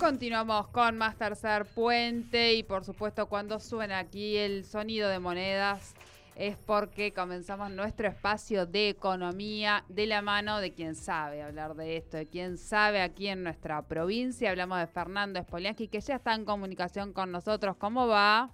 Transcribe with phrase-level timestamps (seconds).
[0.00, 5.94] Continuamos con más tercer puente y por supuesto cuando suena aquí el sonido de monedas
[6.34, 11.98] es porque comenzamos nuestro espacio de economía de la mano de quien sabe hablar de
[11.98, 14.48] esto, de quien sabe aquí en nuestra provincia.
[14.48, 17.76] Hablamos de Fernando Spoliansky que ya está en comunicación con nosotros.
[17.76, 18.48] ¿Cómo va?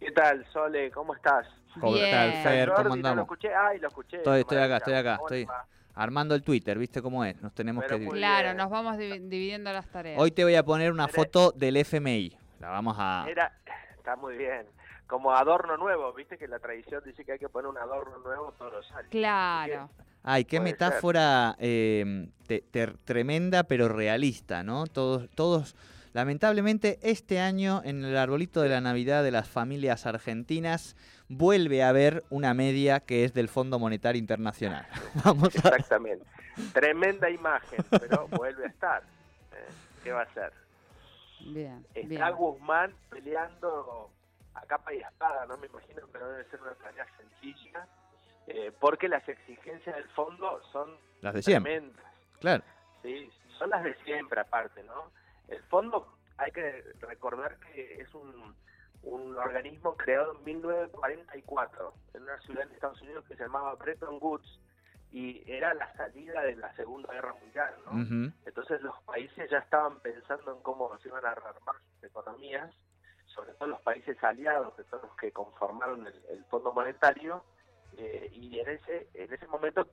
[0.00, 0.90] ¿Qué tal, Sole?
[0.90, 1.46] ¿Cómo estás?
[1.80, 2.10] ¿Cómo Bien.
[2.10, 2.72] tal, Fer?
[2.72, 3.16] ¿Cómo andamos?
[3.16, 3.54] lo escuché.
[3.54, 4.16] Ay, lo escuché.
[4.16, 5.46] Estoy, estoy acá, estoy acá, ¿Cómo estoy?
[5.94, 7.40] Armando el Twitter, ¿viste cómo es?
[7.42, 8.04] Nos tenemos Pero que...
[8.06, 10.20] muy Claro, nos vamos divi- dividiendo las tareas.
[10.20, 12.36] Hoy te voy a poner una foto del FMI.
[12.60, 13.26] La vamos a...
[13.28, 13.52] Era,
[13.96, 14.66] está muy bien.
[15.06, 18.52] Como adorno nuevo, viste que la tradición dice que hay que poner un adorno nuevo
[18.58, 19.08] todos los años.
[19.10, 19.90] Claro.
[20.22, 22.62] Ay, qué Puede metáfora eh, te-
[23.04, 24.86] tremenda pero realista, ¿no?
[24.86, 25.74] Todos, todos,
[26.12, 30.96] lamentablemente, este año en el arbolito de la Navidad de las familias argentinas
[31.28, 34.86] vuelve a haber una media que es del Fondo Monetario Internacional.
[35.24, 35.68] Vamos a...
[35.68, 36.24] Exactamente.
[36.72, 39.02] Tremenda imagen, pero vuelve a estar.
[39.02, 39.72] ¿eh?
[40.04, 40.26] ¿Qué va a?
[41.46, 42.36] Bien, Está bien.
[42.36, 44.10] Guzmán peleando
[44.54, 47.86] a capa y espada, no me imagino que no debe ser una tarea sencilla,
[48.46, 52.04] eh, porque las exigencias del fondo son Las de siempre, tremendas.
[52.38, 52.62] claro.
[53.02, 55.10] Sí, son las de siempre aparte, ¿no?
[55.48, 58.54] El fondo, hay que recordar que es un,
[59.02, 64.18] un organismo creado en 1944 en una ciudad de Estados Unidos que se llamaba Bretton
[64.20, 64.60] Woods
[65.10, 68.32] y era la salida de la Segunda Guerra Mundial, ¿no?
[68.46, 72.74] Entonces los países ya estaban pensando en cómo se iban a rearmar sus economías,
[73.26, 77.44] sobre todo los países aliados, que son los que conformaron el, el Fondo Monetario,
[77.98, 79.86] eh, y en ese, en ese momento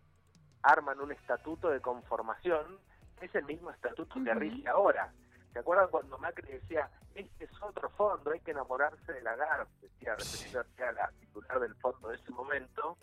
[0.64, 2.80] arman un estatuto de conformación,
[3.20, 5.12] que es el mismo estatuto que rige ahora.
[5.54, 9.70] ¿Se acuerdan cuando Macri decía, este es otro fondo, hay que enamorarse de Lagarde?
[9.82, 12.98] Decía, refiriéndose a la titular del fondo de ese momento.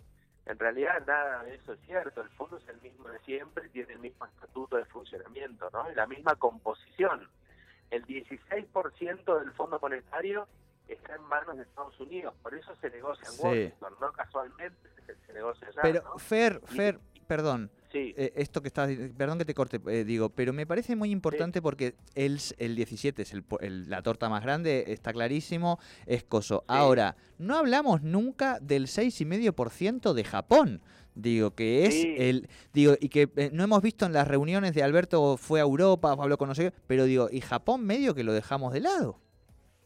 [0.46, 3.94] En realidad nada de eso es cierto, el fondo es el mismo de siempre, tiene
[3.94, 5.90] el mismo estatuto de funcionamiento, ¿no?
[5.90, 7.28] Y la misma composición.
[7.90, 10.46] El 16% del Fondo Monetario
[10.86, 13.42] está en manos de Estados Unidos, por eso se negocia en Sí.
[13.42, 16.18] Washington, no casualmente se, se negocia allá, Pero, ¿no?
[16.18, 20.28] Fer, Y- Fer, perdón, Sí, eh, esto que estás, perdón que te corte, eh, digo,
[20.28, 24.42] pero me parece muy importante porque el, el 17 es el, el- la torta más
[24.42, 26.64] grande, está clarísimo, es coso.
[26.66, 30.80] Ahora, no hablamos nunca del 6,5% de Japón.
[31.14, 32.48] Digo, que es el.
[32.74, 36.12] Digo, y que eh, no hemos visto en las reuniones de Alberto fue a Europa,
[36.12, 39.18] habló con no sé qué, pero digo, y Japón medio que lo dejamos de lado.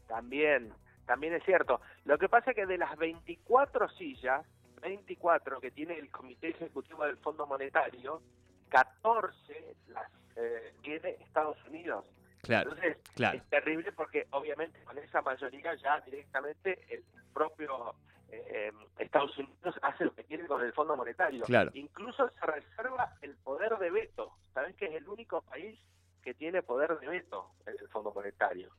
[0.09, 0.73] También,
[1.05, 1.79] también es cierto.
[2.03, 4.45] Lo que pasa es que de las 24 sillas,
[4.81, 8.21] 24 que tiene el Comité Ejecutivo del Fondo Monetario,
[8.69, 12.05] 14 las eh, tiene Estados Unidos.
[12.41, 13.37] Claro, Entonces, claro.
[13.37, 17.03] es terrible porque obviamente con esa mayoría ya directamente el
[17.33, 17.93] propio
[18.31, 21.43] eh, Estados Unidos hace lo que quiere con el Fondo Monetario.
[21.43, 21.71] Claro.
[21.73, 24.33] Incluso se reserva el poder de veto.
[24.53, 25.79] Saben que es el único país
[26.23, 28.71] que tiene poder de veto en el Fondo Monetario.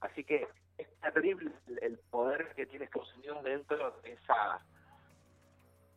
[0.00, 0.46] Así que
[0.76, 4.60] es terrible el, poder que tiene Estados Unidos dentro de esa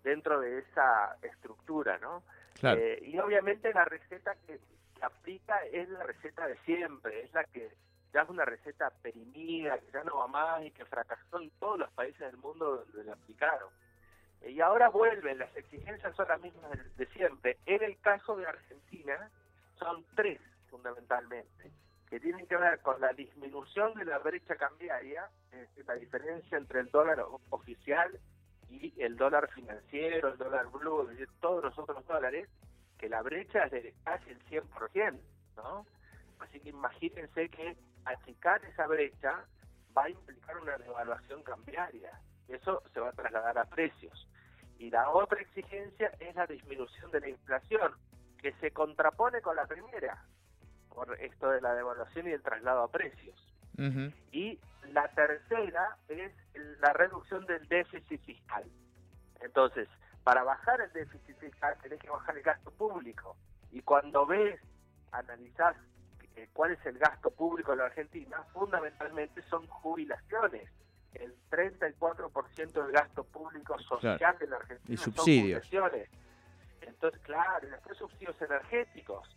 [0.10, 2.24] dentro de esa estructura, ¿no?
[2.60, 2.80] Claro.
[2.80, 4.60] Eh, y obviamente la receta que,
[4.96, 7.70] que aplica es la receta de siempre, es la que
[8.14, 11.80] ya es una receta perimida, que ya no va más y que fracasó en todos
[11.80, 13.70] los países del mundo donde la aplicaron.
[14.42, 17.58] Eh, Y ahora vuelven, las exigencias son las mismas de, de siempre.
[17.66, 19.30] En el caso de Argentina,
[19.78, 20.40] son tres
[20.70, 21.72] fundamentalmente,
[22.10, 26.58] que tienen que ver con la disminución de la brecha cambiaria, es decir, la diferencia
[26.58, 28.20] entre el dólar oficial
[28.70, 31.10] y el dólar financiero, el dólar blue,
[31.40, 32.50] todos los otros dólares,
[32.98, 35.20] que la brecha es de casi el 100%,
[35.58, 35.86] ¿no?
[36.40, 39.46] Así que imagínense que achicar esa brecha
[39.98, 42.12] va a implicar una devaluación cambiaria.
[42.48, 44.28] Eso se va a trasladar a precios.
[44.78, 47.94] Y la otra exigencia es la disminución de la inflación,
[48.38, 50.24] que se contrapone con la primera,
[50.90, 53.49] por esto de la devaluación y el traslado a precios.
[54.32, 54.60] Y
[54.92, 56.32] la tercera es
[56.80, 58.64] la reducción del déficit fiscal.
[59.42, 59.88] Entonces,
[60.24, 63.36] para bajar el déficit fiscal tenés que bajar el gasto público.
[63.72, 64.60] Y cuando ves,
[65.12, 65.76] analizás
[66.36, 70.70] eh, cuál es el gasto público de la Argentina, fundamentalmente son jubilaciones.
[71.14, 75.68] El 34% del gasto público social de la Argentina Y son subsidios.
[75.68, 76.10] jubilaciones.
[76.82, 79.28] Entonces, claro, y después subsidios energéticos.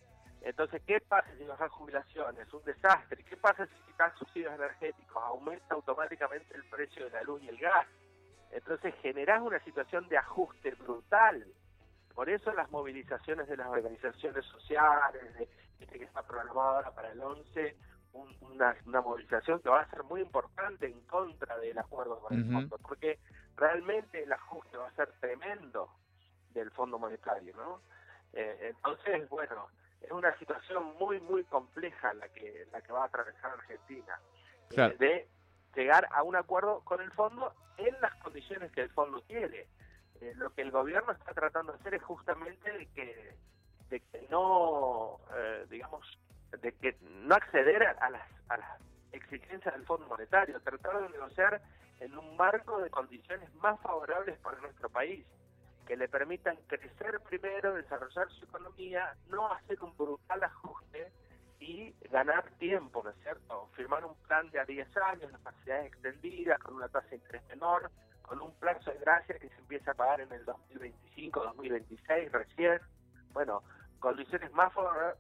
[0.45, 2.53] Entonces, ¿qué pasa si dan jubilaciones?
[2.53, 3.23] Un desastre.
[3.25, 5.23] ¿Qué pasa si quitan subsidios energéticos?
[5.23, 7.87] Aumenta automáticamente el precio de la luz y el gas.
[8.51, 11.47] Entonces, generás una situación de ajuste brutal.
[12.15, 15.49] Por eso las movilizaciones de las organizaciones sociales, de,
[15.81, 17.77] este que está programada ahora para el 11,
[18.13, 22.53] una, una, movilización que va a ser muy importante en contra del acuerdo con el
[22.53, 23.19] fondo, porque
[23.57, 25.89] realmente el ajuste va a ser tremendo
[26.51, 27.81] del Fondo Monetario, ¿no?
[28.35, 29.69] Eh, entonces, bueno,
[30.03, 34.21] es una situación muy, muy compleja la que, la que va a atravesar Argentina.
[34.71, 35.29] Eh, de
[35.75, 39.69] llegar a un acuerdo con el fondo en las condiciones que el fondo quiere.
[40.21, 43.37] Eh, lo que el gobierno está tratando de hacer es justamente de que,
[43.91, 46.07] de que no, eh, digamos,
[46.61, 48.81] de que no acceder a, las, a las
[49.13, 51.63] exigencias del Fondo Monetario, tratar de negociar
[52.01, 55.25] en un marco de condiciones más favorables para nuestro país
[55.93, 61.13] que le permitan crecer primero, desarrollar su economía, no hacer un brutal ajuste
[61.61, 63.69] y ganar tiempo, ¿no es cierto?
[63.75, 67.47] Firmar un plan de a 10 años, las facilidades extendidas, con una tasa de interés
[67.49, 67.91] menor,
[68.23, 72.81] con un plazo de gracia que se empieza a pagar en el 2025, 2026 recién.
[73.35, 73.63] Bueno,
[73.99, 74.73] condiciones más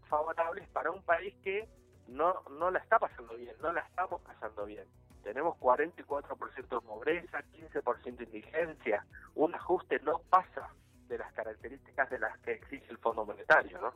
[0.08, 1.68] favorables para un país que
[2.08, 4.86] no, no la está pasando bien, no la estamos pasando bien
[5.22, 9.04] tenemos 44% de pobreza, 15% de indigencia.
[9.34, 10.68] Un ajuste no pasa
[11.08, 13.92] de las características de las que exige el Fondo Monetario, ¿no?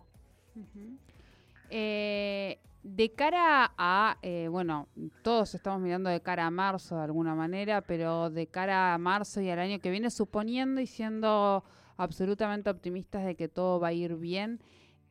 [1.71, 4.89] Eh, de cara a, eh, bueno,
[5.23, 9.41] todos estamos mirando de cara a marzo de alguna manera, pero de cara a marzo
[9.41, 11.65] y al año que viene, suponiendo y siendo
[11.97, 14.61] absolutamente optimistas de que todo va a ir bien,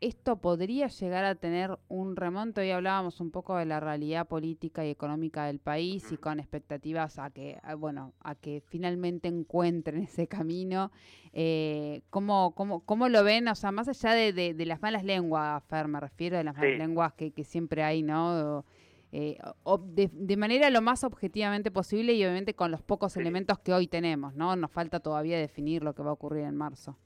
[0.02, 2.62] esto podría llegar a tener un remonto.
[2.62, 7.18] Hoy hablábamos un poco de la realidad política y económica del país y con expectativas
[7.18, 10.92] a que, bueno, a que finalmente encuentren ese camino.
[11.34, 13.48] Eh, ¿cómo, cómo, cómo, lo ven?
[13.48, 16.78] O sea, más allá de, de, las malas lenguas, Fer, me refiero, de las malas
[16.78, 18.66] lenguas que, que, siempre hay, ¿no?
[19.12, 19.38] Eh,
[19.86, 23.88] de, de, manera lo más objetivamente posible y obviamente con los pocos elementos que hoy
[23.88, 24.56] tenemos, ¿no?
[24.56, 26.98] Nos falta todavía definir lo que va a ocurrir en marzo.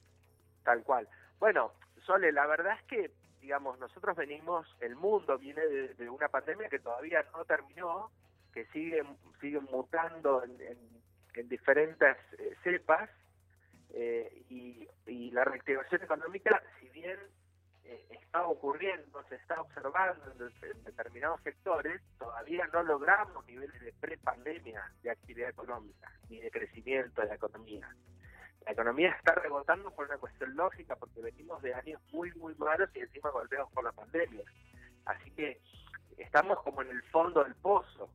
[0.64, 1.08] Tal cual.
[1.38, 1.72] Bueno,
[2.18, 3.10] La verdad es que,
[3.40, 8.10] digamos, nosotros venimos, el mundo viene de, una pandemia que todavía no terminó,
[8.52, 9.04] que sigue,
[9.40, 13.08] sigue mutando en, diferentes eh, cepas,
[13.90, 14.88] eh, y,
[15.30, 17.16] la reactivación económica, si bien
[17.84, 24.92] eh, está ocurriendo, se está observando en, determinados sectores, todavía no logramos niveles de pre-pandemia
[25.02, 27.88] de actividad económica, ni de crecimiento de la economía
[28.66, 32.90] la economía está rebotando por una cuestión lógica, porque venimos de años muy, muy malos
[32.94, 34.44] y encima golpeados por la pandemia.
[35.06, 35.60] Así que
[36.18, 38.10] estamos como en el fondo del pozo.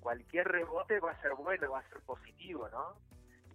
[0.00, 2.96] Cualquier rebote va a ser bueno, va a ser positivo, ¿no?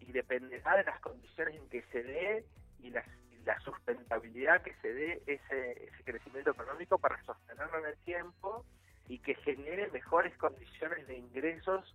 [0.02, 2.46] Y dependerá de las condiciones en que se dé
[2.80, 8.66] y, la sustentabilidad que se dé ese, ese crecimiento económico para sostenerlo en el tiempo
[9.10, 11.94] y que genere mejores condiciones de ingresos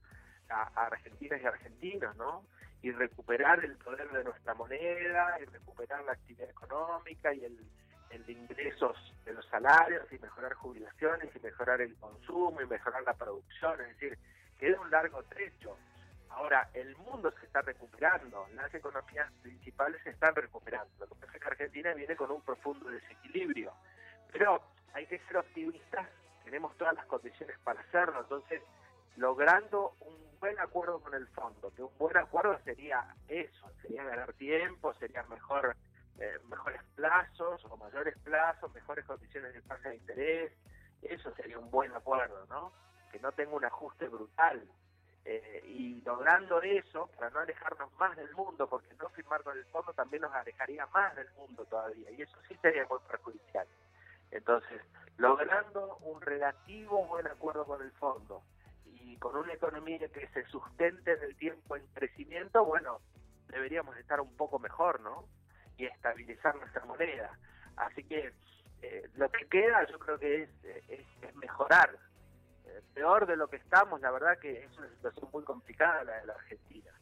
[0.51, 2.45] a argentinas y argentinos, ¿no?
[2.83, 7.59] Y recuperar el poder de nuestra moneda y recuperar la actividad económica y el,
[8.11, 13.15] el ingresos de los salarios y mejorar jubilaciones y mejorar el consumo y mejorar la
[13.15, 14.19] producción, es decir,
[14.59, 15.77] queda un largo trecho.
[16.31, 20.89] Ahora, el mundo se está recuperando, las economías principales se están recuperando.
[21.01, 23.73] Lo que pasa es que Argentina viene con un profundo desequilibrio,
[24.33, 24.63] pero
[24.93, 26.07] hay que ser optimistas,
[26.45, 28.63] tenemos todas las condiciones para hacerlo, entonces
[29.19, 34.33] logrando un buen acuerdo con el fondo, que un buen acuerdo sería eso, sería ganar
[34.35, 35.77] tiempo, sería mejor
[36.21, 40.53] eh, mejores plazos o mayores plazos, mejores condiciones de tasa de interés,
[41.03, 42.73] eso sería un buen acuerdo, ¿no?
[43.11, 44.63] Que no tenga un ajuste brutal.
[45.25, 49.65] Eh, y logrando eso, para no alejarnos más del mundo, porque no firmar con el
[49.67, 53.67] fondo también nos alejaría más del mundo todavía, y eso sí sería muy perjudicial.
[54.31, 54.81] Entonces,
[55.17, 58.43] logrando un relativo buen acuerdo con el fondo,
[59.19, 63.01] con una economía que se sustente en el tiempo en crecimiento, bueno,
[63.49, 65.25] deberíamos estar un poco mejor, ¿no?
[65.77, 67.37] Y estabilizar nuestra moneda.
[67.77, 68.33] Así que
[68.83, 70.51] eh, lo que queda yo creo que es,
[70.89, 71.91] es, mejorar.
[72.67, 76.21] Eh, peor de lo que estamos, la verdad que es una situación muy complicada la
[76.21, 76.93] de la Argentina.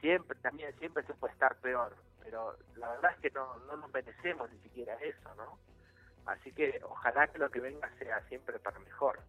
[0.00, 3.92] Siempre, también siempre se puede estar peor, pero la verdad es que no, no nos
[3.92, 5.58] merecemos ni siquiera eso, ¿no?
[6.26, 9.20] Así que ojalá que lo que venga sea siempre para mejor.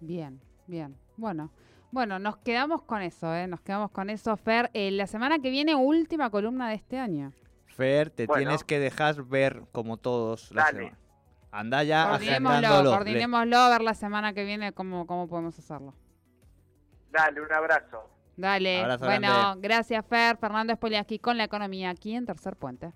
[0.00, 0.96] Bien, bien.
[1.16, 1.50] Bueno,
[1.90, 3.46] bueno, nos quedamos con eso, ¿eh?
[3.46, 4.70] Nos quedamos con eso, Fer.
[4.74, 7.32] Eh, la semana que viene, última columna de este año.
[7.66, 10.78] Fer, te tienes que dejar ver como todos la Dale.
[10.78, 10.98] semana.
[11.52, 15.94] Anda ya coordinémoslo, coordinémoslo a ver la semana que viene cómo, cómo podemos hacerlo.
[17.12, 18.10] Dale, un abrazo.
[18.36, 18.84] Dale.
[18.98, 20.36] bueno, gracias Fer.
[20.36, 22.92] Fernando Espoliaski con la economía aquí en Tercer Puente.